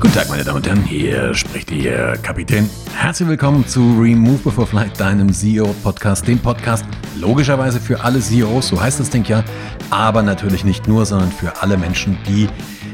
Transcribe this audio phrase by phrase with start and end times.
[0.00, 2.70] Guten Tag, meine Damen und Herren, hier spricht Ihr Kapitän.
[2.94, 6.86] Herzlich willkommen zu Remove Before Flight, deinem CEO-Podcast, dem Podcast
[7.20, 9.44] logischerweise für alle CEOs, so heißt das Ding ja,
[9.90, 12.48] aber natürlich nicht nur, sondern für alle Menschen, die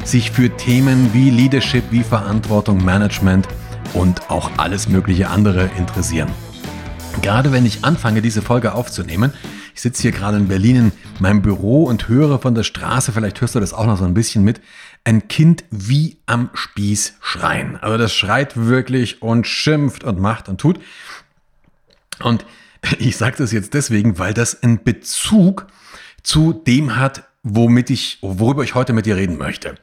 [0.04, 3.46] sich für Themen wie Leadership, wie Verantwortung, Management
[3.95, 6.29] und auch alles mögliche andere interessieren.
[7.23, 9.32] Gerade wenn ich anfange, diese Folge aufzunehmen,
[9.77, 13.41] ich sitze hier gerade in Berlin in meinem Büro und höre von der Straße, vielleicht
[13.43, 14.61] hörst du das auch noch so ein bisschen mit,
[15.07, 17.76] ein Kind wie am Spieß schreien.
[17.76, 20.80] Also das schreit wirklich und schimpft und macht und tut.
[22.21, 22.44] Und
[22.99, 25.68] ich sage das jetzt deswegen, weil das einen Bezug
[26.25, 29.77] zu dem hat, womit ich, worüber ich heute mit dir reden möchte.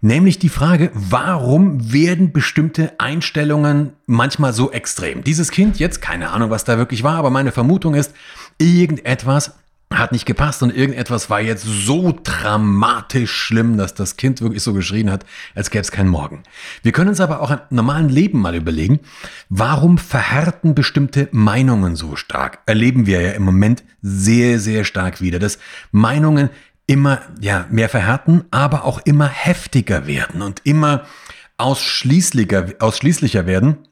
[0.00, 5.22] Nämlich die Frage, warum werden bestimmte Einstellungen manchmal so extrem?
[5.22, 8.12] Dieses Kind, jetzt keine Ahnung, was da wirklich war, aber meine Vermutung ist,
[8.58, 9.54] irgendetwas
[9.92, 14.74] hat nicht gepasst und irgendetwas war jetzt so dramatisch schlimm, dass das Kind wirklich so
[14.74, 15.24] geschrien hat,
[15.54, 16.42] als gäbe es keinen Morgen.
[16.82, 19.00] Wir können uns aber auch im normalen Leben mal überlegen,
[19.48, 22.58] warum verhärten bestimmte Meinungen so stark?
[22.66, 25.58] Erleben wir ja im Moment sehr, sehr stark wieder, dass
[25.90, 26.50] Meinungen
[26.86, 31.04] immer ja, mehr verhärten, aber auch immer heftiger werden und immer
[31.56, 33.87] ausschließlicher, ausschließlicher werden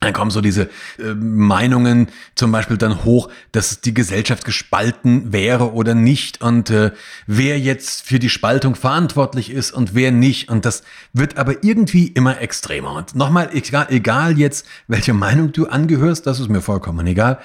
[0.00, 5.72] dann kommen so diese äh, Meinungen zum Beispiel dann hoch, dass die Gesellschaft gespalten wäre
[5.72, 6.92] oder nicht und äh,
[7.26, 10.50] wer jetzt für die Spaltung verantwortlich ist und wer nicht.
[10.50, 10.82] Und das
[11.14, 12.92] wird aber irgendwie immer extremer.
[12.92, 17.38] Und nochmal, egal, egal jetzt, welche Meinung du angehörst, das ist mir vollkommen egal.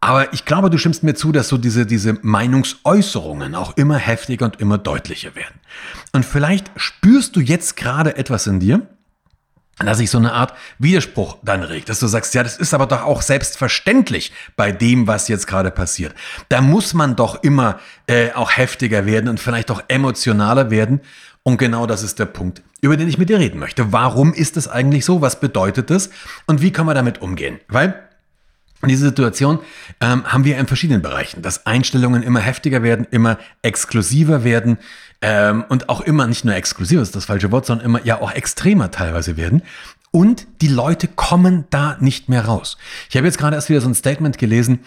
[0.00, 4.44] Aber ich glaube, du stimmst mir zu, dass so diese, diese Meinungsäußerungen auch immer heftiger
[4.46, 5.60] und immer deutlicher werden.
[6.12, 8.86] Und vielleicht spürst du jetzt gerade etwas in dir,
[9.78, 12.86] dass sich so eine Art Widerspruch dann regt, dass du sagst, ja, das ist aber
[12.86, 16.14] doch auch selbstverständlich bei dem, was jetzt gerade passiert.
[16.48, 21.00] Da muss man doch immer äh, auch heftiger werden und vielleicht auch emotionaler werden.
[21.42, 23.92] Und genau das ist der Punkt, über den ich mit dir reden möchte.
[23.92, 25.20] Warum ist das eigentlich so?
[25.20, 26.10] Was bedeutet das?
[26.46, 27.58] Und wie kann man damit umgehen?
[27.68, 28.00] Weil
[28.86, 29.60] diese Situation
[30.00, 34.78] ähm, haben wir in verschiedenen Bereichen, dass Einstellungen immer heftiger werden, immer exklusiver werden,
[35.20, 38.32] ähm, und auch immer nicht nur exklusiv ist das falsche Wort, sondern immer ja auch
[38.32, 39.62] extremer teilweise werden.
[40.10, 42.76] Und die Leute kommen da nicht mehr raus.
[43.10, 44.78] Ich habe jetzt gerade erst wieder so ein Statement gelesen.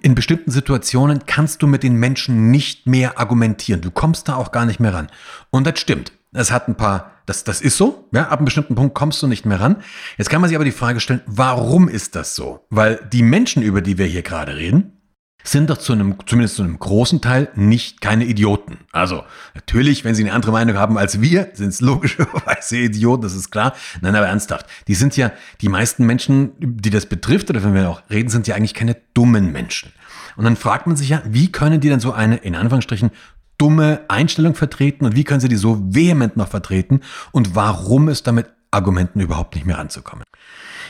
[0.00, 3.82] In bestimmten Situationen kannst du mit den Menschen nicht mehr argumentieren.
[3.82, 5.08] Du kommst da auch gar nicht mehr ran.
[5.50, 6.12] Und das stimmt.
[6.32, 9.26] Es hat ein paar, das, das ist so, ja, ab einem bestimmten Punkt kommst du
[9.26, 9.82] nicht mehr ran.
[10.16, 12.64] Jetzt kann man sich aber die Frage stellen, warum ist das so?
[12.70, 14.99] Weil die Menschen, über die wir hier gerade reden,
[15.44, 18.78] sind doch zu einem, zumindest zu einem großen Teil nicht keine Idioten.
[18.92, 19.24] Also
[19.54, 23.50] natürlich, wenn sie eine andere Meinung haben als wir, sind es logischerweise Idioten, das ist
[23.50, 23.74] klar.
[24.00, 24.66] Nein, aber ernsthaft.
[24.88, 28.46] Die sind ja, die meisten Menschen, die das betrifft, oder wenn wir auch reden, sind
[28.46, 29.92] ja eigentlich keine dummen Menschen.
[30.36, 33.10] Und dann fragt man sich ja, wie können die denn so eine, in Anführungsstrichen,
[33.58, 37.00] dumme Einstellung vertreten und wie können sie die so vehement noch vertreten
[37.30, 40.24] und warum ist damit Argumenten überhaupt nicht mehr ranzukommen.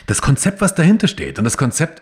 [0.07, 2.01] Das Konzept, was dahinter steht und das Konzept,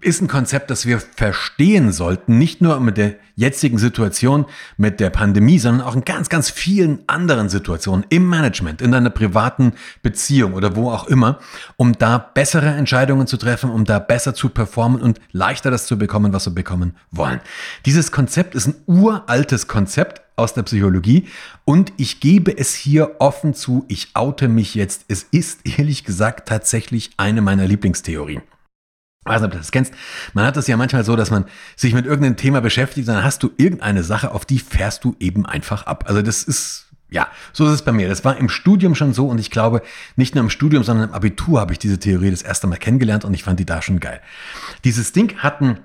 [0.00, 4.46] ist ein Konzept, das wir verstehen sollten, nicht nur mit der jetzigen Situation,
[4.76, 9.10] mit der Pandemie, sondern auch in ganz, ganz vielen anderen Situationen im Management, in deiner
[9.10, 11.38] privaten Beziehung oder wo auch immer,
[11.76, 15.98] um da bessere Entscheidungen zu treffen, um da besser zu performen und leichter das zu
[15.98, 17.40] bekommen, was wir bekommen wollen.
[17.84, 21.26] Dieses Konzept ist ein uraltes Konzept, aus der Psychologie
[21.64, 25.06] und ich gebe es hier offen zu, ich oute mich jetzt.
[25.08, 28.42] Es ist ehrlich gesagt tatsächlich eine meiner Lieblingstheorien.
[29.26, 29.92] Ich weiß nicht, ob du das kennst.
[30.34, 33.42] Man hat das ja manchmal so, dass man sich mit irgendeinem Thema beschäftigt, dann hast
[33.42, 36.04] du irgendeine Sache, auf die fährst du eben einfach ab.
[36.06, 38.08] Also das ist, ja, so ist es bei mir.
[38.08, 39.82] Das war im Studium schon so und ich glaube,
[40.14, 43.24] nicht nur im Studium, sondern im Abitur habe ich diese Theorie das erste Mal kennengelernt
[43.24, 44.20] und ich fand die da schon geil.
[44.84, 45.80] Dieses Ding hat einen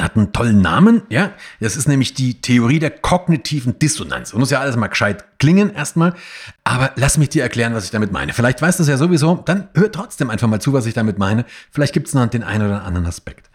[0.00, 1.32] hat einen tollen Namen, ja.
[1.60, 4.32] Das ist nämlich die Theorie der kognitiven Dissonanz.
[4.32, 6.14] Und muss ja alles mal gescheit klingen erstmal.
[6.64, 8.32] Aber lass mich dir erklären, was ich damit meine.
[8.32, 11.18] Vielleicht weißt du es ja sowieso, dann hör trotzdem einfach mal zu, was ich damit
[11.18, 11.44] meine.
[11.70, 13.48] Vielleicht gibt es noch den einen oder anderen Aspekt.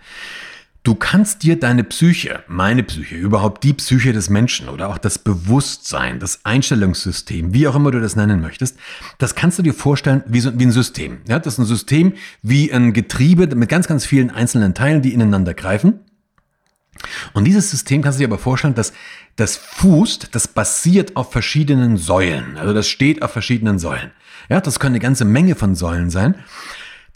[0.84, 5.20] Du kannst dir deine Psyche, meine Psyche, überhaupt die Psyche des Menschen oder auch das
[5.20, 8.78] Bewusstsein, das Einstellungssystem, wie auch immer du das nennen möchtest,
[9.18, 11.18] das kannst du dir vorstellen wie, so, wie ein System.
[11.28, 12.14] Ja, das ist ein System
[12.44, 16.00] wie ein Getriebe mit ganz, ganz vielen einzelnen Teilen, die ineinander greifen.
[17.34, 18.93] Und dieses System kannst du dir aber vorstellen, dass
[19.35, 22.57] das fußt, das basiert auf verschiedenen Säulen.
[22.57, 24.11] Also das steht auf verschiedenen Säulen.
[24.49, 26.35] Ja, das können eine ganze Menge von Säulen sein.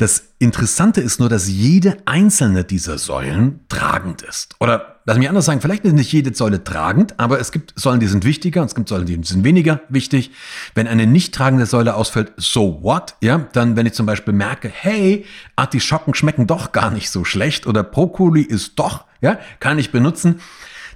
[0.04, 4.54] Das Interessante ist nur, dass jede einzelne dieser Säulen tragend ist.
[4.60, 8.02] Oder lass mich anders sagen, vielleicht ist nicht jede Säule tragend, aber es gibt Säulen,
[8.02, 10.32] die sind wichtiger und es gibt Säulen, die sind weniger wichtig.
[10.76, 13.16] Wenn eine nicht tragende Säule ausfällt, so what?
[13.22, 15.24] Ja, dann, wenn ich zum Beispiel merke, hey,
[15.56, 20.42] Artischocken schmecken doch gar nicht so schlecht oder Brokkoli ist doch, ja, kann ich benutzen.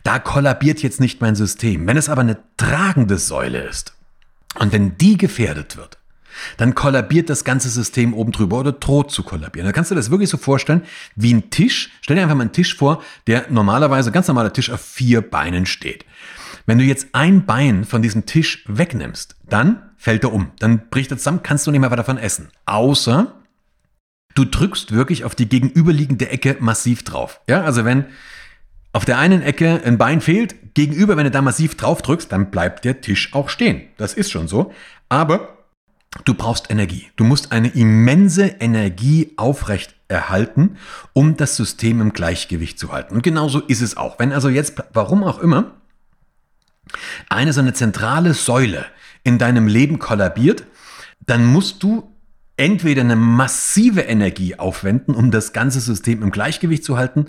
[0.03, 1.87] Da kollabiert jetzt nicht mein System.
[1.87, 3.93] Wenn es aber eine tragende Säule ist
[4.59, 5.97] und wenn die gefährdet wird,
[6.57, 9.65] dann kollabiert das ganze System oben drüber oder droht zu kollabieren.
[9.65, 10.81] Da kannst du das wirklich so vorstellen
[11.15, 11.91] wie ein Tisch.
[12.01, 15.65] Stell dir einfach mal einen Tisch vor, der normalerweise, ganz normaler Tisch auf vier Beinen
[15.65, 16.05] steht.
[16.65, 20.51] Wenn du jetzt ein Bein von diesem Tisch wegnimmst, dann fällt er um.
[20.59, 22.49] Dann bricht er zusammen, kannst du nicht mehr davon essen.
[22.65, 23.33] Außer
[24.35, 27.41] du drückst wirklich auf die gegenüberliegende Ecke massiv drauf.
[27.47, 28.05] Ja, also wenn
[28.93, 32.51] auf der einen Ecke ein Bein fehlt, gegenüber, wenn du da massiv drauf drückst, dann
[32.51, 33.81] bleibt der Tisch auch stehen.
[33.97, 34.73] Das ist schon so.
[35.09, 35.56] Aber
[36.25, 37.07] du brauchst Energie.
[37.15, 40.77] Du musst eine immense Energie aufrecht erhalten,
[41.13, 43.15] um das System im Gleichgewicht zu halten.
[43.15, 44.19] Und genauso ist es auch.
[44.19, 45.75] Wenn also jetzt, warum auch immer,
[47.29, 48.85] eine so eine zentrale Säule
[49.23, 50.63] in deinem Leben kollabiert,
[51.25, 52.09] dann musst du
[52.55, 57.27] entweder eine massive Energie aufwenden, um das ganze System im Gleichgewicht zu halten,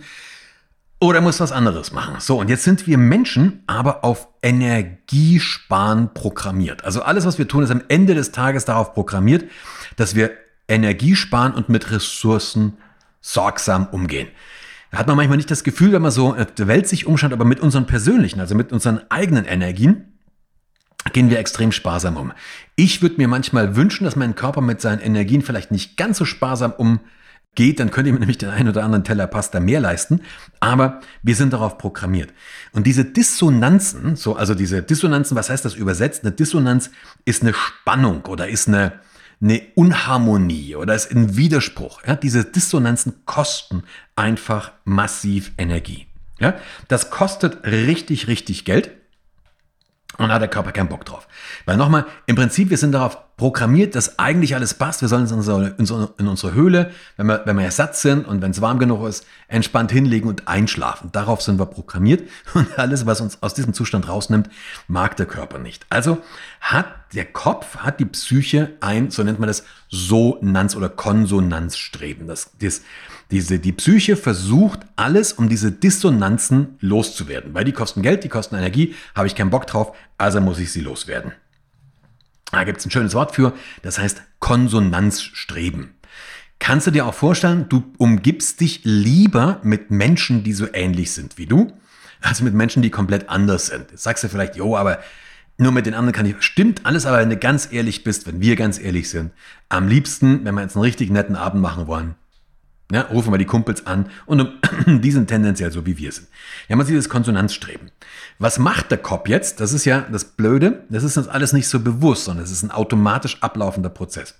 [1.01, 2.17] oder musst was anderes machen.
[2.19, 6.85] So, und jetzt sind wir Menschen aber auf Energiesparen programmiert.
[6.85, 9.45] Also alles, was wir tun, ist am Ende des Tages darauf programmiert,
[9.97, 10.33] dass wir
[10.67, 12.79] Energie sparen und mit Ressourcen
[13.21, 14.29] sorgsam umgehen.
[14.91, 17.45] Da hat man manchmal nicht das Gefühl, wenn man so der Welt sich umschaut, aber
[17.45, 20.19] mit unseren persönlichen, also mit unseren eigenen Energien,
[21.13, 22.33] gehen wir extrem sparsam um.
[22.75, 26.25] Ich würde mir manchmal wünschen, dass mein Körper mit seinen Energien vielleicht nicht ganz so
[26.25, 27.07] sparsam umgeht,
[27.57, 30.21] dann könnte ich mir nämlich den einen oder anderen Teller Pasta mehr leisten,
[30.61, 32.33] aber wir sind darauf programmiert.
[32.73, 36.25] Und diese Dissonanzen, so also diese Dissonanzen, was heißt das übersetzt?
[36.25, 36.91] Eine Dissonanz
[37.25, 39.01] ist eine Spannung oder ist eine
[39.41, 42.03] eine Unharmonie oder ist ein Widerspruch.
[42.07, 42.17] Ja?
[42.17, 43.85] Diese Dissonanzen kosten
[44.17, 46.07] einfach massiv Energie.
[46.41, 46.55] Ja?
[46.89, 48.91] Das kostet richtig, richtig Geld.
[50.19, 51.29] Und da hat der Körper keinen Bock drauf.
[51.65, 55.01] Weil nochmal, im Prinzip, wir sind darauf programmiert, dass eigentlich alles passt.
[55.01, 58.43] Wir sollen uns in unsere, in unsere Höhle, wenn wir, wenn wir satt sind und
[58.43, 61.11] wenn es warm genug ist, entspannt hinlegen und einschlafen.
[61.13, 62.29] Darauf sind wir programmiert.
[62.55, 64.51] Und alles, was uns aus diesem Zustand rausnimmt,
[64.89, 65.87] mag der Körper nicht.
[65.89, 66.19] Also
[66.61, 72.27] hat der Kopf, hat die Psyche ein, so nennt man das, Sonanz- oder Konsonanzstreben.
[72.27, 72.83] Das, das,
[73.31, 77.53] diese, die Psyche versucht alles, um diese Dissonanzen loszuwerden.
[77.53, 80.73] Weil die kosten Geld, die kosten Energie, habe ich keinen Bock drauf, also muss ich
[80.73, 81.33] sie loswerden.
[82.51, 83.53] Da gibt es ein schönes Wort für,
[83.83, 85.95] das heißt Konsonanzstreben.
[86.59, 91.39] Kannst du dir auch vorstellen, du umgibst dich lieber mit Menschen, die so ähnlich sind
[91.39, 91.73] wie du,
[92.21, 93.91] als mit Menschen, die komplett anders sind.
[93.91, 94.99] Jetzt sagst du vielleicht, jo, aber
[95.59, 96.37] nur mit den anderen kann ich.
[96.41, 99.33] Stimmt alles, aber wenn du ganz ehrlich bist, wenn wir ganz ehrlich sind,
[99.69, 102.15] am liebsten, wenn wir jetzt einen richtig netten Abend machen wollen,
[102.91, 104.49] ja, rufen wir die Kumpels an und
[104.87, 106.29] die sind tendenziell so, wie wir sind.
[106.69, 107.91] Ja, man sieht das Konsonanzstreben.
[108.39, 109.61] Was macht der Kopf jetzt?
[109.61, 110.85] Das ist ja das Blöde.
[110.89, 114.37] Das ist uns alles nicht so bewusst, sondern es ist ein automatisch ablaufender Prozess.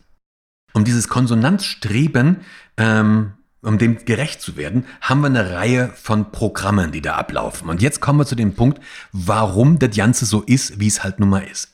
[0.73, 2.39] Um dieses Konsonanzstreben,
[2.79, 7.69] ähm, um dem gerecht zu werden, haben wir eine Reihe von Programmen, die da ablaufen.
[7.69, 11.21] Und jetzt kommen wir zu dem Punkt, warum das Ganze so ist, wie es halt
[11.21, 11.73] nun mal ist.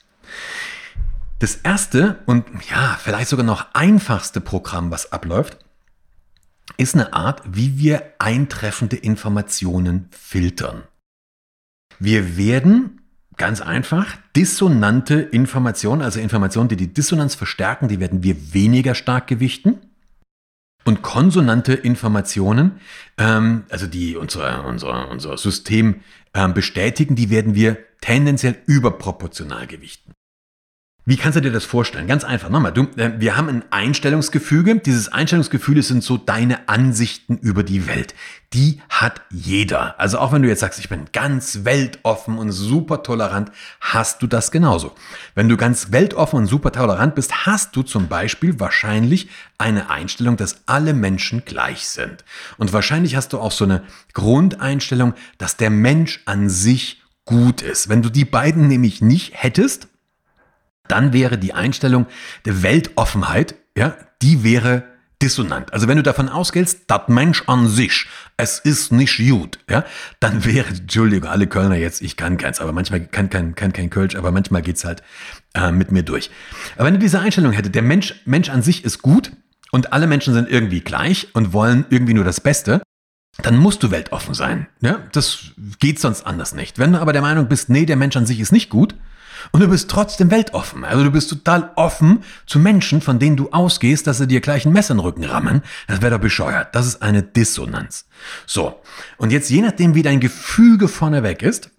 [1.38, 5.58] Das erste und ja, vielleicht sogar noch einfachste Programm, was abläuft,
[6.76, 10.82] ist eine Art, wie wir eintreffende Informationen filtern.
[11.98, 13.00] Wir werden
[13.36, 19.26] ganz einfach dissonante Informationen, also Informationen, die die Dissonanz verstärken, die werden wir weniger stark
[19.26, 19.78] gewichten.
[20.84, 22.72] Und konsonante Informationen,
[23.16, 26.02] ähm, also die unser, unser, unser System
[26.34, 30.13] ähm, bestätigen, die werden wir tendenziell überproportional gewichten.
[31.06, 32.06] Wie kannst du dir das vorstellen?
[32.06, 32.48] Ganz einfach.
[32.48, 34.76] Nochmal, du, äh, wir haben ein Einstellungsgefüge.
[34.76, 38.14] Dieses Einstellungsgefüge sind so deine Ansichten über die Welt.
[38.54, 40.00] Die hat jeder.
[40.00, 44.26] Also auch wenn du jetzt sagst, ich bin ganz weltoffen und super tolerant, hast du
[44.26, 44.92] das genauso.
[45.34, 50.38] Wenn du ganz weltoffen und super tolerant bist, hast du zum Beispiel wahrscheinlich eine Einstellung,
[50.38, 52.24] dass alle Menschen gleich sind.
[52.56, 53.82] Und wahrscheinlich hast du auch so eine
[54.14, 57.90] Grundeinstellung, dass der Mensch an sich gut ist.
[57.90, 59.88] Wenn du die beiden nämlich nicht hättest,
[60.88, 62.06] dann wäre die Einstellung
[62.44, 64.84] der Weltoffenheit, ja, die wäre
[65.22, 65.72] dissonant.
[65.72, 69.84] Also wenn du davon ausgehst, das Mensch an sich, es ist nicht gut, ja,
[70.20, 73.90] dann wäre, Entschuldigung, alle Kölner jetzt, ich kann keins, aber manchmal kann kein, kann kein
[73.90, 75.02] Kölsch, aber manchmal geht's halt
[75.54, 76.30] äh, mit mir durch.
[76.76, 79.32] Aber wenn du diese Einstellung hättest, der Mensch, Mensch an sich ist gut
[79.70, 82.82] und alle Menschen sind irgendwie gleich und wollen irgendwie nur das Beste,
[83.42, 84.68] dann musst du weltoffen sein.
[84.80, 86.78] Ja, das geht sonst anders nicht.
[86.78, 88.94] Wenn du aber der Meinung bist, nee, der Mensch an sich ist nicht gut,
[89.52, 90.84] und du bist trotzdem weltoffen.
[90.84, 94.66] Also du bist total offen zu Menschen, von denen du ausgehst, dass sie dir gleich
[94.66, 95.62] ein Messer in den Rücken rammen.
[95.86, 96.74] Das wäre doch bescheuert.
[96.74, 98.06] Das ist eine Dissonanz.
[98.46, 98.80] So.
[99.16, 101.70] Und jetzt, je nachdem, wie dein Gefüge vorneweg ist,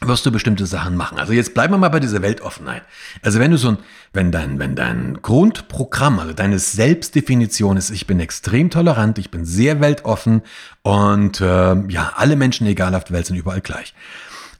[0.00, 1.18] wirst du bestimmte Sachen machen.
[1.18, 2.82] Also jetzt bleiben wir mal bei dieser Weltoffenheit.
[3.22, 3.78] Also wenn du so ein,
[4.12, 9.44] wenn dein, wenn dein Grundprogramm, also deine Selbstdefinition ist, ich bin extrem tolerant, ich bin
[9.44, 10.42] sehr weltoffen
[10.82, 13.94] und äh, ja, alle Menschen, egal auf der Welt, sind überall gleich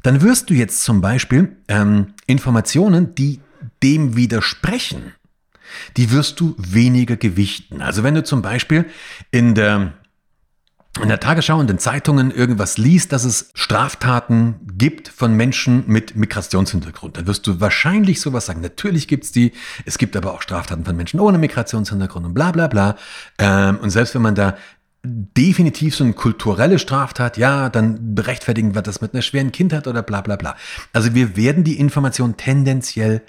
[0.04, 3.40] dann wirst du jetzt zum Beispiel ähm, Informationen, die
[3.82, 5.14] dem widersprechen,
[5.96, 7.82] die wirst du weniger gewichten.
[7.82, 8.84] Also wenn du zum Beispiel
[9.30, 9.94] in der
[11.02, 16.14] in der Tagesschau und den Zeitungen irgendwas liest, dass es Straftaten gibt von Menschen mit
[16.14, 18.60] Migrationshintergrund, dann wirst du wahrscheinlich sowas sagen.
[18.60, 19.50] Natürlich gibt's die,
[19.86, 22.96] es gibt aber auch Straftaten von Menschen ohne Migrationshintergrund und bla bla bla.
[23.38, 24.56] Ähm, und selbst wenn man da
[25.04, 30.02] definitiv so eine kulturelle Straftat, ja, dann berechtfertigen wir das mit einer schweren Kindheit oder
[30.02, 30.56] bla bla bla.
[30.92, 33.22] Also wir werden die Information tendenziell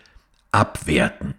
[0.51, 1.35] abwerten.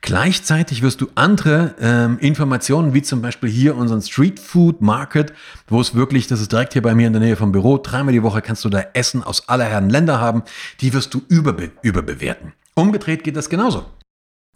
[0.00, 5.32] Gleichzeitig wirst du andere ähm, Informationen, wie zum Beispiel hier unseren Street Food Market,
[5.66, 8.12] wo es wirklich, das ist direkt hier bei mir in der Nähe vom Büro, dreimal
[8.12, 10.42] die Woche kannst du da Essen aus aller Herren Länder haben,
[10.80, 12.52] die wirst du überbe überbewerten.
[12.74, 13.86] Umgedreht geht das genauso.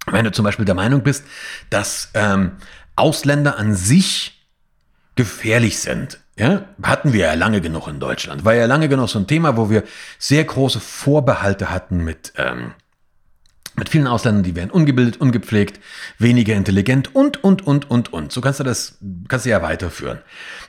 [0.07, 1.25] Wenn du zum Beispiel der Meinung bist,
[1.71, 2.53] dass ähm,
[2.97, 4.42] Ausländer an sich
[5.15, 8.45] gefährlich sind, ja, hatten wir ja lange genug in Deutschland.
[8.45, 9.85] War ja lange genug so ein Thema, wo wir
[10.19, 12.73] sehr große Vorbehalte hatten mit ähm,
[13.77, 15.81] mit vielen Ausländern, die werden ungebildet, ungepflegt,
[16.19, 18.31] weniger intelligent und, und, und, und, und.
[18.31, 20.19] So kannst du das, kannst du ja weiterführen.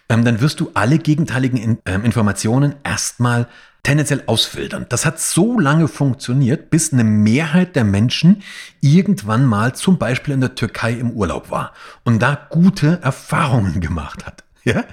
[0.08, 3.48] Ähm, dann wirst du alle gegenteiligen in, ähm, Informationen erstmal
[3.84, 4.86] tendenziell ausfiltern.
[4.90, 8.42] Das hat so lange funktioniert, bis eine Mehrheit der Menschen
[8.80, 11.74] irgendwann mal zum Beispiel in der Türkei im Urlaub war
[12.06, 14.44] und da gute Erfahrungen gemacht hat.
[14.66, 14.86] Ja?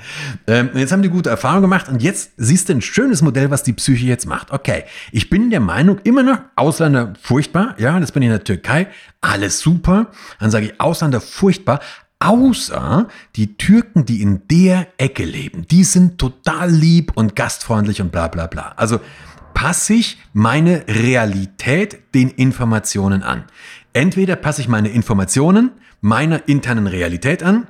[0.48, 3.62] Ähm, jetzt haben die gute Erfahrung gemacht und jetzt siehst du ein schönes Modell, was
[3.62, 4.50] die Psyche jetzt macht.
[4.50, 4.82] Okay,
[5.12, 7.76] ich bin der Meinung, immer noch Ausländer furchtbar.
[7.78, 8.88] Ja, das bin ich in der Türkei.
[9.20, 10.08] Alles super.
[10.40, 11.78] Dann sage ich Ausländer furchtbar.
[12.20, 18.12] Außer die Türken, die in der Ecke leben, die sind total lieb und gastfreundlich und
[18.12, 18.74] bla bla bla.
[18.76, 19.00] Also
[19.54, 23.44] passe ich meine Realität den Informationen an.
[23.94, 25.72] Entweder passe ich meine Informationen
[26.02, 27.66] meiner internen Realität an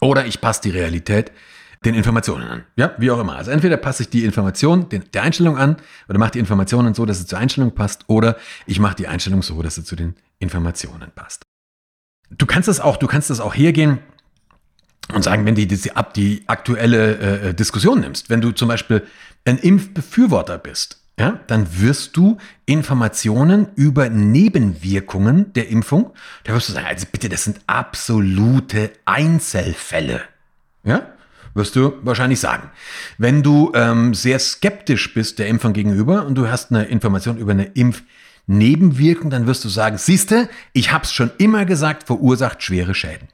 [0.00, 1.30] oder ich passe die Realität
[1.84, 2.64] den Informationen an.
[2.76, 3.36] Ja, wie auch immer.
[3.36, 5.76] Also entweder passe ich die Information den, der Einstellung an
[6.08, 8.36] oder mache die Informationen so, dass sie zur Einstellung passt oder
[8.66, 11.44] ich mache die Einstellung so, dass sie zu den Informationen passt.
[12.36, 13.98] Du kannst das auch, du kannst das auch hergehen
[15.12, 18.68] und sagen, wenn du die, die, die aktuelle äh, äh, Diskussion nimmst, wenn du zum
[18.68, 19.06] Beispiel
[19.44, 26.10] ein Impfbefürworter bist, ja, dann wirst du Informationen über Nebenwirkungen der Impfung,
[26.42, 30.22] da wirst du sagen, also bitte, das sind absolute Einzelfälle.
[30.82, 31.06] Ja,
[31.54, 32.70] wirst du wahrscheinlich sagen.
[33.16, 37.52] Wenn du ähm, sehr skeptisch bist der Impfung gegenüber und du hast eine Information über
[37.52, 37.66] eine
[38.46, 43.28] Impfnebenwirkung, dann wirst du sagen, siehste, ich habe es schon immer gesagt, verursacht schwere Schäden.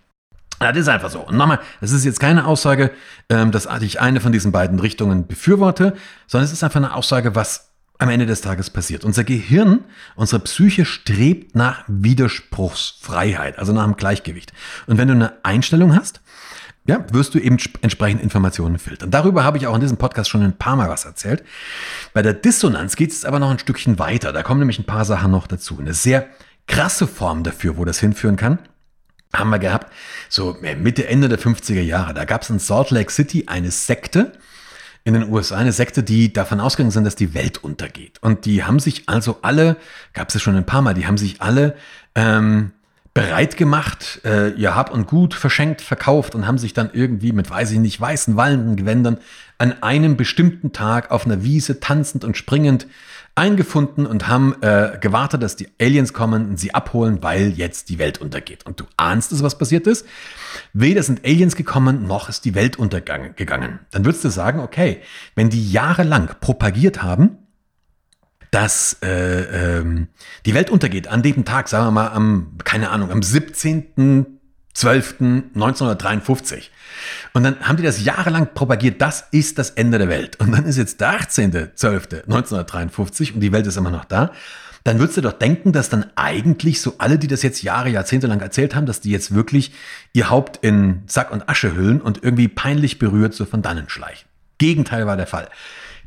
[0.58, 1.20] Das ist einfach so.
[1.20, 2.90] Und nochmal, es ist jetzt keine Aussage,
[3.30, 7.34] ähm, dass ich eine von diesen beiden Richtungen befürworte, sondern es ist einfach eine Aussage,
[7.34, 9.04] was am Ende des Tages passiert.
[9.04, 9.80] Unser Gehirn,
[10.16, 14.52] unsere Psyche strebt nach Widerspruchsfreiheit, also nach einem Gleichgewicht.
[14.86, 16.20] Und wenn du eine Einstellung hast,
[16.90, 19.12] ja, wirst du eben entsprechend Informationen filtern.
[19.12, 21.44] Darüber habe ich auch in diesem Podcast schon ein paar Mal was erzählt.
[22.12, 24.32] Bei der Dissonanz geht es aber noch ein Stückchen weiter.
[24.32, 25.78] Da kommen nämlich ein paar Sachen noch dazu.
[25.78, 26.26] Eine sehr
[26.66, 28.58] krasse Form dafür, wo das hinführen kann,
[29.32, 29.92] haben wir gehabt,
[30.28, 32.12] so Mitte, Ende der 50er Jahre.
[32.12, 34.32] Da gab es in Salt Lake City eine Sekte,
[35.04, 38.18] in den USA eine Sekte, die davon ausgegangen sind, dass die Welt untergeht.
[38.20, 39.76] Und die haben sich also alle,
[40.12, 41.76] gab es ja schon ein paar Mal, die haben sich alle
[42.16, 42.72] ähm,
[43.12, 47.50] bereit gemacht, äh, ihr Hab und Gut verschenkt, verkauft und haben sich dann irgendwie mit,
[47.50, 49.18] weiß ich nicht, weißen, wallenden Gewändern
[49.58, 52.86] an einem bestimmten Tag auf einer Wiese tanzend und springend
[53.34, 57.98] eingefunden und haben äh, gewartet, dass die Aliens kommen und sie abholen, weil jetzt die
[57.98, 58.66] Welt untergeht.
[58.66, 60.06] Und du ahnst es, was passiert ist.
[60.72, 63.78] Weder sind Aliens gekommen, noch ist die Welt untergegangen.
[63.90, 65.00] Dann würdest du sagen, okay,
[65.34, 67.38] wenn die jahrelang propagiert haben,
[68.50, 70.08] dass äh, ähm,
[70.46, 74.40] die Welt untergeht an dem Tag, sagen wir mal am, keine Ahnung, am 17.
[74.76, 76.68] 12.1953.
[77.32, 80.38] Und dann haben die das jahrelang propagiert, das ist das Ende der Welt.
[80.40, 84.30] Und dann ist jetzt der 18.12.1953 und die Welt ist immer noch da.
[84.84, 88.28] Dann würdest du doch denken, dass dann eigentlich so alle, die das jetzt Jahre, Jahrzehnte
[88.28, 89.72] lang erzählt haben, dass die jetzt wirklich
[90.14, 94.26] ihr Haupt in Sack und Asche hüllen und irgendwie peinlich berührt so von dannen schleichen.
[94.56, 95.50] Gegenteil war der Fall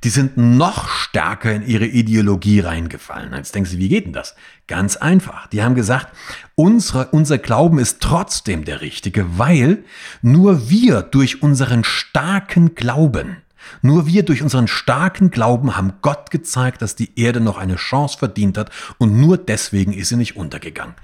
[0.04, 3.34] die sind noch stärker in ihre Ideologie reingefallen.
[3.34, 4.36] Jetzt denkst du, wie geht denn das?
[4.68, 5.48] Ganz einfach.
[5.48, 6.10] Die haben gesagt,
[6.56, 9.84] unsere, unser Glauben ist trotzdem der richtige, weil
[10.22, 13.38] nur wir durch unseren starken Glauben,
[13.82, 18.18] nur wir durch unseren starken Glauben haben Gott gezeigt, dass die Erde noch eine Chance
[18.18, 20.96] verdient hat und nur deswegen ist sie nicht untergegangen.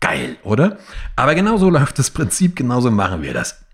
[0.00, 0.78] Geil, oder?
[1.16, 3.64] Aber genauso läuft das Prinzip, genauso machen wir das.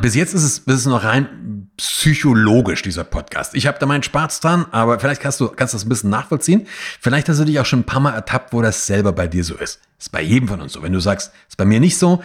[0.00, 3.54] Bis jetzt ist es, ist es noch rein psychologisch, dieser Podcast.
[3.54, 6.66] Ich habe da meinen Spaß dran, aber vielleicht kannst du kannst das ein bisschen nachvollziehen.
[7.00, 9.42] Vielleicht hast du dich auch schon ein paar Mal ertappt, wo das selber bei dir
[9.42, 9.80] so ist.
[9.98, 10.82] Ist bei jedem von uns so.
[10.82, 12.22] Wenn du sagst, ist bei mir nicht so,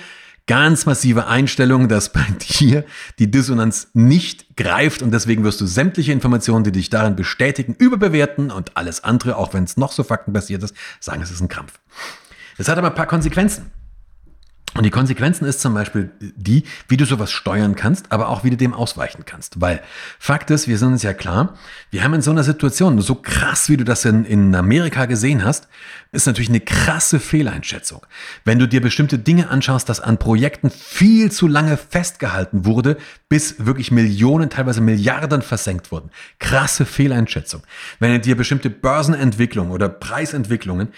[0.47, 2.25] ganz massive Einstellung, dass bei
[2.59, 2.83] dir
[3.19, 8.51] die Dissonanz nicht greift und deswegen wirst du sämtliche Informationen, die dich darin bestätigen, überbewerten
[8.51, 11.79] und alles andere, auch wenn es noch so faktenbasiert ist, sagen, es ist ein Krampf.
[12.57, 13.71] Das hat aber ein paar Konsequenzen.
[14.73, 18.51] Und die Konsequenzen ist zum Beispiel die, wie du sowas steuern kannst, aber auch wie
[18.51, 19.59] du dem ausweichen kannst.
[19.59, 19.81] Weil
[20.17, 21.57] Fakt ist, wir sind uns ja klar,
[21.89, 25.43] wir haben in so einer Situation, so krass wie du das in, in Amerika gesehen
[25.43, 25.67] hast,
[26.13, 28.05] ist natürlich eine krasse Fehleinschätzung.
[28.45, 32.95] Wenn du dir bestimmte Dinge anschaust, dass an Projekten viel zu lange festgehalten wurde,
[33.27, 36.11] bis wirklich Millionen, teilweise Milliarden versenkt wurden.
[36.39, 37.63] Krasse Fehleinschätzung.
[37.99, 40.93] Wenn du dir bestimmte Börsenentwicklungen oder Preisentwicklungen,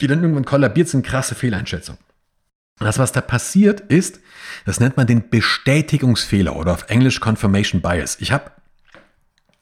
[0.00, 1.96] die dann irgendwann kollabiert sind, krasse Fehleinschätzung.
[2.80, 4.20] Das, was da passiert, ist,
[4.64, 8.16] das nennt man den Bestätigungsfehler oder auf Englisch Confirmation Bias.
[8.20, 8.50] Ich habe,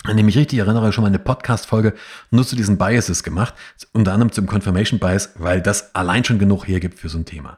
[0.05, 1.95] wenn ich mich richtig erinnere, schon mal eine Podcast-Folge
[2.31, 3.55] nur zu diesen Biases gemacht,
[3.93, 7.57] unter anderem zum Confirmation Bias, weil das allein schon genug hergibt für so ein Thema.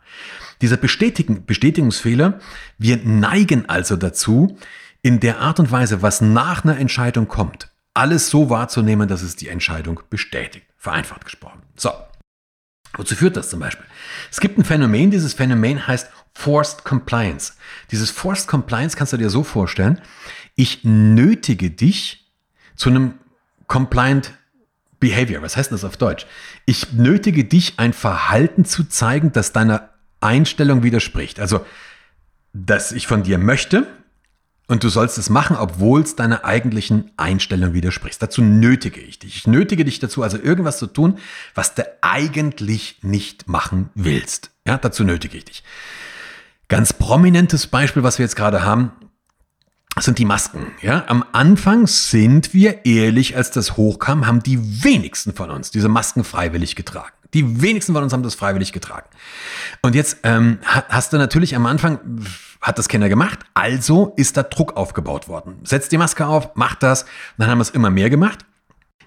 [0.63, 2.39] Dieser Bestätigen, Bestätigungsfehler,
[2.79, 4.59] wir neigen also dazu,
[5.03, 9.37] in der Art und Weise, was nach einer Entscheidung kommt, alles so wahrzunehmen, dass es
[9.37, 10.67] die Entscheidung bestätigt.
[10.77, 11.63] Vereinfacht gesprochen.
[11.77, 11.91] So,
[12.95, 13.87] Wozu führt das zum Beispiel?
[14.31, 17.55] Es gibt ein Phänomen, dieses Phänomen heißt Forced Compliance.
[17.91, 20.01] Dieses Forced Compliance kannst du dir so vorstellen,
[20.55, 22.31] ich nötige dich
[22.77, 23.15] zu einem
[23.67, 24.35] Compliant
[25.01, 25.43] Behavior.
[25.43, 26.27] Was heißt das auf Deutsch?
[26.65, 29.91] Ich nötige dich, ein Verhalten zu zeigen, das deiner
[30.21, 31.39] Einstellung widerspricht.
[31.39, 31.65] Also,
[32.53, 33.87] dass ich von dir möchte,
[34.69, 38.23] und du sollst es machen, obwohl es deiner eigentlichen Einstellung widerspricht.
[38.23, 39.37] Dazu nötige ich dich.
[39.37, 41.19] Ich nötige dich dazu, also irgendwas zu tun,
[41.55, 44.51] was du eigentlich nicht machen willst.
[44.67, 45.65] Ja, dazu nötige ich dich.
[46.69, 48.93] Ganz prominentes Beispiel, was wir jetzt gerade haben,
[49.99, 50.67] sind die Masken.
[50.83, 55.89] Ja, am Anfang sind wir ehrlich, als das hochkam, haben die wenigsten von uns diese
[55.89, 57.18] Masken freiwillig getragen.
[57.35, 59.09] Die wenigsten von uns haben das freiwillig getragen.
[59.83, 62.01] Und jetzt ähm, hast du natürlich am Anfang
[62.61, 65.61] hat das keiner gemacht, also ist da Druck aufgebaut worden.
[65.63, 67.07] Setzt die Maske auf, macht das,
[67.37, 68.45] dann haben wir es immer mehr gemacht.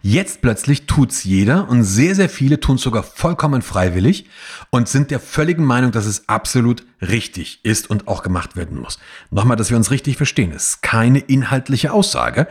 [0.03, 4.27] Jetzt plötzlich tut's jeder und sehr, sehr viele tun es sogar vollkommen freiwillig
[4.71, 9.00] und sind der völligen Meinung, dass es absolut richtig ist und auch gemacht werden muss.
[9.31, 10.51] Nochmal, dass wir uns richtig verstehen.
[10.51, 12.48] Es ist keine inhaltliche Aussage.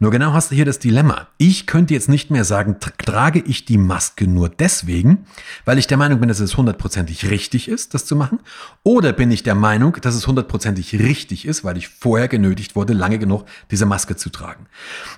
[0.00, 1.28] Nur genau hast du hier das Dilemma.
[1.38, 5.26] Ich könnte jetzt nicht mehr sagen, trage ich die Maske nur deswegen,
[5.64, 8.40] weil ich der Meinung bin, dass es hundertprozentig richtig ist, das zu machen.
[8.82, 12.92] Oder bin ich der Meinung, dass es hundertprozentig richtig ist, weil ich vorher genötigt wurde,
[12.94, 14.66] lange genug diese Maske zu tragen.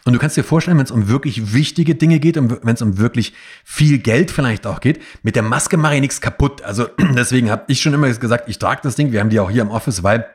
[0.05, 2.99] Und du kannst dir vorstellen, wenn es um wirklich wichtige Dinge geht, wenn es um
[2.99, 3.33] wirklich
[3.65, 6.63] viel Geld vielleicht auch geht, mit der Maske mache ich nichts kaputt.
[6.63, 9.13] Also deswegen habe ich schon immer gesagt, ich trage trage das Ding.
[9.13, 10.27] Wir haben die auch hier im Office, weil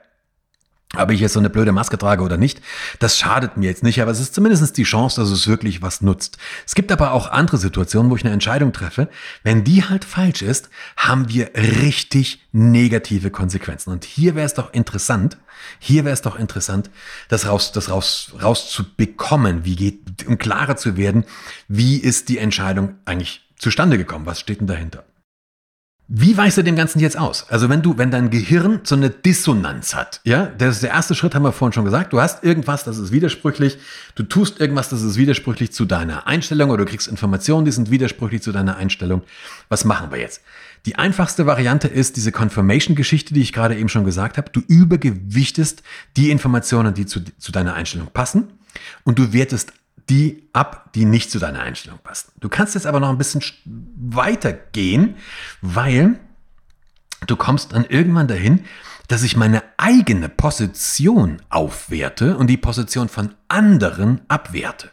[0.97, 2.61] ob ich jetzt so eine blöde Maske trage oder nicht,
[2.97, 6.01] das schadet mir jetzt nicht, aber es ist zumindest die Chance, dass es wirklich was
[6.01, 6.39] nutzt.
[6.65, 9.07] Es gibt aber auch andere Situationen, wo ich eine Entscheidung treffe.
[9.43, 13.91] Wenn die halt falsch ist, haben wir richtig negative Konsequenzen.
[13.91, 15.37] Und hier wäre es doch interessant,
[15.77, 16.89] hier wäre es doch interessant,
[17.27, 21.23] das raus, das raus, rauszubekommen, wie geht, um klarer zu werden,
[21.67, 24.25] wie ist die Entscheidung eigentlich zustande gekommen?
[24.25, 25.03] Was steht denn dahinter?
[26.11, 27.45] Wie weißt du dem Ganzen jetzt aus?
[27.49, 31.13] Also wenn du, wenn dein Gehirn so eine Dissonanz hat, ja, das ist der erste
[31.13, 32.13] Schritt, haben wir vorhin schon gesagt.
[32.13, 33.77] Du hast irgendwas, das ist widersprüchlich.
[34.15, 37.91] Du tust irgendwas, das ist widersprüchlich zu deiner Einstellung oder du kriegst Informationen, die sind
[37.91, 39.21] widersprüchlich zu deiner Einstellung.
[39.67, 40.41] Was machen wir jetzt?
[40.87, 44.49] Die einfachste Variante ist diese Confirmation-Geschichte, die ich gerade eben schon gesagt habe.
[44.49, 45.83] Du übergewichtest
[46.17, 48.47] die Informationen, die zu, zu deiner Einstellung passen
[49.03, 49.73] und du wertest
[50.09, 52.31] die ab, die nicht zu deiner Einstellung passen.
[52.39, 55.15] Du kannst jetzt aber noch ein bisschen weiter gehen,
[55.61, 56.19] weil
[57.27, 58.65] du kommst dann irgendwann dahin,
[59.07, 64.91] dass ich meine eigene Position aufwerte und die Position von anderen abwerte.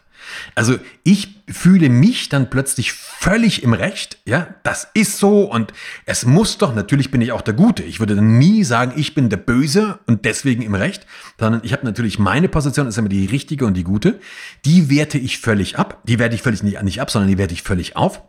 [0.55, 5.73] Also ich fühle mich dann plötzlich völlig im Recht, ja, das ist so und
[6.05, 7.83] es muss doch, natürlich bin ich auch der Gute.
[7.83, 11.05] Ich würde dann nie sagen, ich bin der Böse und deswegen im Recht,
[11.39, 14.19] sondern ich habe natürlich meine Position, ist immer die richtige und die gute.
[14.65, 17.53] Die werte ich völlig ab, die werte ich völlig nicht, nicht ab, sondern die werte
[17.53, 18.21] ich völlig auf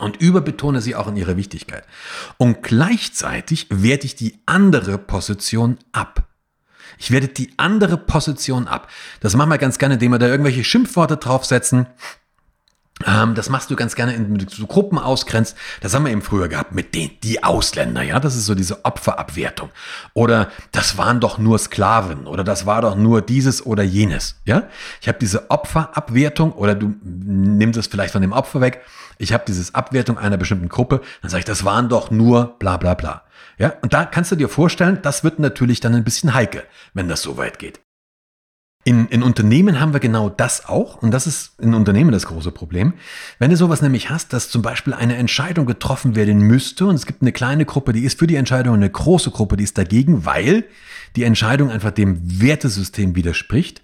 [0.00, 1.84] und überbetone sie auch in ihrer Wichtigkeit.
[2.38, 6.29] Und gleichzeitig werte ich die andere Position ab.
[7.00, 8.88] Ich werte die andere Position ab.
[9.20, 11.86] Das machen wir ganz gerne, indem wir da irgendwelche Schimpfworte draufsetzen.
[13.06, 15.56] Ähm, das machst du ganz gerne, indem du Gruppen ausgrenzt.
[15.80, 18.20] Das haben wir eben früher gehabt mit den, die Ausländer, ja.
[18.20, 19.70] Das ist so diese Opferabwertung.
[20.14, 22.26] Oder das waren doch nur Sklaven.
[22.26, 24.64] Oder das war doch nur dieses oder jenes, ja.
[25.00, 28.82] Ich habe diese Opferabwertung oder du nimmst es vielleicht von dem Opfer weg.
[29.18, 31.00] Ich habe dieses Abwertung einer bestimmten Gruppe.
[31.22, 33.22] Dann sage ich, das waren doch nur bla bla bla.
[33.58, 37.08] Ja, und da kannst du dir vorstellen, das wird natürlich dann ein bisschen heikel, wenn
[37.08, 37.80] das so weit geht.
[38.82, 42.50] In, in Unternehmen haben wir genau das auch, und das ist in Unternehmen das große
[42.50, 42.94] Problem.
[43.38, 47.04] Wenn du sowas nämlich hast, dass zum Beispiel eine Entscheidung getroffen werden müsste, und es
[47.04, 50.24] gibt eine kleine Gruppe, die ist für die Entscheidung, eine große Gruppe, die ist dagegen,
[50.24, 50.64] weil
[51.14, 53.82] die Entscheidung einfach dem Wertesystem widerspricht,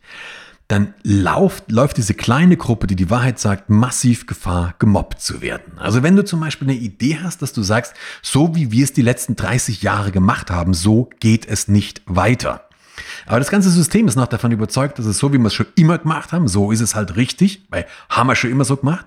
[0.68, 5.78] dann lauft, läuft diese kleine Gruppe, die die Wahrheit sagt, massiv Gefahr, gemobbt zu werden.
[5.78, 8.92] Also wenn du zum Beispiel eine Idee hast, dass du sagst, so wie wir es
[8.92, 12.65] die letzten 30 Jahre gemacht haben, so geht es nicht weiter.
[13.26, 15.66] Aber das ganze System ist noch davon überzeugt, dass es so, wie wir es schon
[15.74, 19.06] immer gemacht haben, so ist es halt richtig, weil haben wir schon immer so gemacht.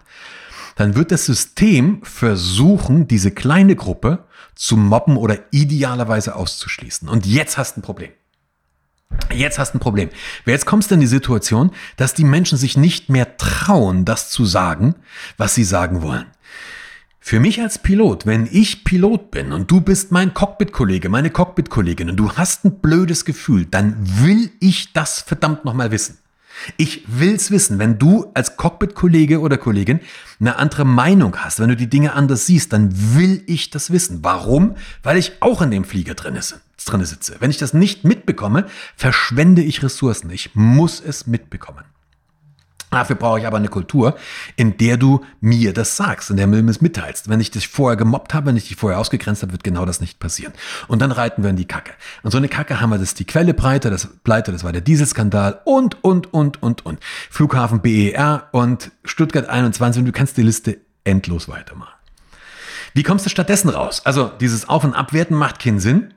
[0.76, 7.08] Dann wird das System versuchen, diese kleine Gruppe zu mobben oder idealerweise auszuschließen.
[7.10, 8.12] Und jetzt hast du ein Problem.
[9.34, 10.10] Jetzt hast du ein Problem.
[10.46, 14.46] Jetzt kommst du in die Situation, dass die Menschen sich nicht mehr trauen, das zu
[14.46, 14.96] sagen,
[15.38, 16.28] was sie sagen wollen.
[17.22, 22.10] Für mich als Pilot, wenn ich Pilot bin und du bist mein Cockpit-Kollege, meine Cockpit-Kollegin
[22.10, 26.18] und du hast ein blödes Gefühl, dann will ich das verdammt nochmal wissen.
[26.78, 27.78] Ich will's wissen.
[27.80, 30.00] Wenn du als Cockpit-Kollege oder Kollegin
[30.40, 34.20] eine andere Meinung hast, wenn du die Dinge anders siehst, dann will ich das wissen.
[34.24, 34.76] Warum?
[35.04, 37.36] Weil ich auch in dem Flieger drin sitze.
[37.40, 40.32] Wenn ich das nicht mitbekomme, verschwende ich Ressourcen.
[40.32, 41.84] Ich muss es mitbekommen.
[42.90, 44.18] Dafür brauche ich aber eine Kultur,
[44.56, 47.30] in der du mir das sagst, in der du mir es mitteilst.
[47.30, 50.02] Wenn ich dich vorher gemobbt habe, wenn ich dich vorher ausgegrenzt habe, wird genau das
[50.02, 50.54] nicht passieren.
[50.88, 51.94] Und dann reiten wir in die Kacke.
[52.24, 54.72] Und so eine Kacke haben wir, das ist die Quelle breite, das Pleite, das war
[54.72, 57.00] der Dieselskandal und, und, und, und, und.
[57.30, 61.94] Flughafen BER und Stuttgart 21 und du kannst die Liste endlos weitermachen.
[62.94, 64.02] Wie kommst du stattdessen raus?
[64.04, 66.14] Also dieses Auf- und Abwerten macht keinen Sinn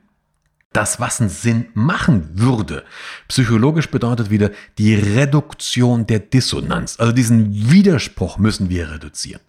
[0.72, 2.84] das, was einen Sinn machen würde.
[3.28, 6.98] Psychologisch bedeutet wieder die Reduktion der Dissonanz.
[6.98, 9.40] Also diesen Widerspruch müssen wir reduzieren.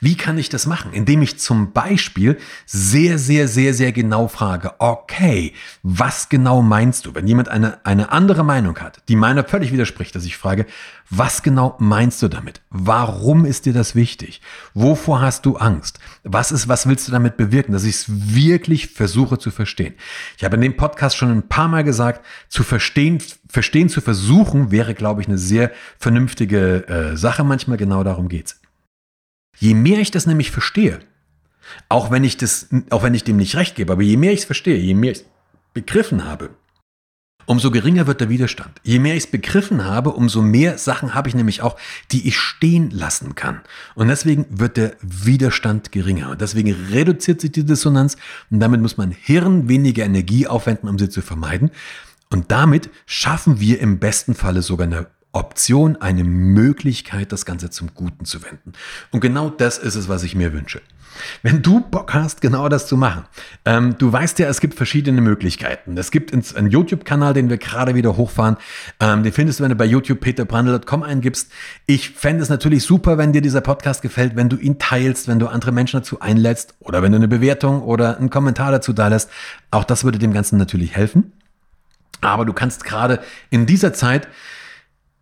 [0.00, 0.92] Wie kann ich das machen?
[0.92, 5.52] Indem ich zum Beispiel sehr, sehr, sehr, sehr genau frage, okay,
[5.82, 7.14] was genau meinst du?
[7.14, 10.66] Wenn jemand eine, eine andere Meinung hat, die meiner völlig widerspricht, dass ich frage,
[11.08, 12.60] was genau meinst du damit?
[12.70, 14.40] Warum ist dir das wichtig?
[14.74, 16.00] Wovor hast du Angst?
[16.24, 17.72] Was ist, was willst du damit bewirken?
[17.72, 19.94] Dass ich es wirklich versuche zu verstehen.
[20.36, 24.70] Ich habe in dem Podcast schon ein paar Mal gesagt, zu verstehen, verstehen zu versuchen,
[24.72, 27.44] wäre, glaube ich, eine sehr vernünftige äh, Sache.
[27.44, 28.60] Manchmal genau darum geht's.
[29.58, 31.00] Je mehr ich das nämlich verstehe,
[31.88, 34.40] auch wenn ich das, auch wenn ich dem nicht recht gebe, aber je mehr ich
[34.40, 35.24] es verstehe, je mehr ich es
[35.74, 36.50] begriffen habe,
[37.46, 38.80] umso geringer wird der Widerstand.
[38.82, 41.78] Je mehr ich es begriffen habe, umso mehr Sachen habe ich nämlich auch,
[42.12, 43.60] die ich stehen lassen kann.
[43.94, 46.30] Und deswegen wird der Widerstand geringer.
[46.30, 48.16] Und deswegen reduziert sich die Dissonanz
[48.50, 51.70] und damit muss mein Hirn weniger Energie aufwenden, um sie zu vermeiden.
[52.30, 55.06] Und damit schaffen wir im besten Falle sogar eine
[55.36, 58.72] Option, eine Möglichkeit, das Ganze zum Guten zu wenden.
[59.10, 60.80] Und genau das ist es, was ich mir wünsche.
[61.42, 63.24] Wenn du Bock hast, genau das zu machen,
[63.64, 65.96] ähm, du weißt ja, es gibt verschiedene Möglichkeiten.
[65.98, 68.56] Es gibt einen YouTube-Kanal, den wir gerade wieder hochfahren.
[68.98, 71.52] Ähm, den findest du, wenn du bei YouTube peterbrandl.com eingibst.
[71.86, 75.38] Ich fände es natürlich super, wenn dir dieser Podcast gefällt, wenn du ihn teilst, wenn
[75.38, 79.08] du andere Menschen dazu einlädst oder wenn du eine Bewertung oder einen Kommentar dazu da
[79.08, 79.30] lässt.
[79.70, 81.32] Auch das würde dem Ganzen natürlich helfen.
[82.22, 83.20] Aber du kannst gerade
[83.50, 84.28] in dieser Zeit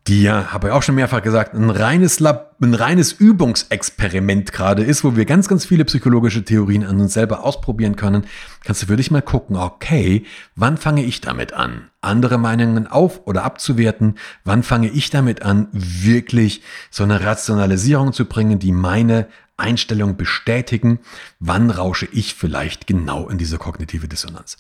[0.07, 4.83] die ja, habe ich auch schon mehrfach gesagt, ein reines, Lab, ein reines Übungsexperiment gerade
[4.83, 8.27] ist, wo wir ganz, ganz viele psychologische Theorien an uns selber ausprobieren können,
[8.65, 10.25] kannst du für dich mal gucken, okay,
[10.57, 14.19] wann fange ich damit an, andere Meinungen auf oder abzuwerten?
[14.45, 20.99] Wann fange ich damit an, wirklich so eine Rationalisierung zu bringen, die meine Einstellung bestätigen,
[21.39, 24.57] wann rausche ich vielleicht genau in diese kognitive Dissonanz.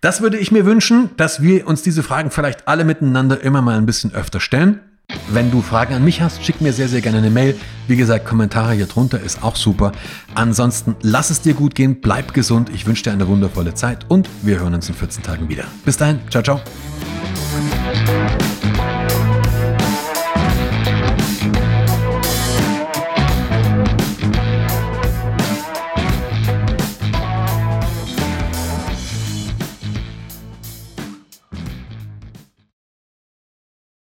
[0.00, 3.76] Das würde ich mir wünschen, dass wir uns diese Fragen vielleicht alle miteinander immer mal
[3.76, 4.80] ein bisschen öfter stellen.
[5.28, 7.56] Wenn du Fragen an mich hast, schick mir sehr, sehr gerne eine Mail.
[7.88, 9.92] Wie gesagt, Kommentare hier drunter ist auch super.
[10.34, 12.70] Ansonsten lass es dir gut gehen, bleib gesund.
[12.72, 15.64] Ich wünsche dir eine wundervolle Zeit und wir hören uns in 14 Tagen wieder.
[15.84, 16.60] Bis dahin, ciao, ciao.